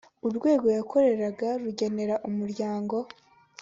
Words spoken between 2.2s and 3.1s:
umuryango